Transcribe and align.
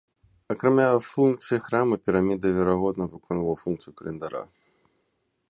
Акрамя 0.53 0.85
функцыі 1.09 1.59
храма 1.65 1.95
піраміда, 2.07 2.47
верагодна, 2.57 3.03
выконвала 3.13 3.55
функцыю 3.67 3.91
календара. 4.03 4.43